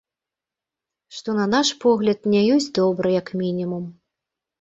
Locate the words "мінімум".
3.43-3.85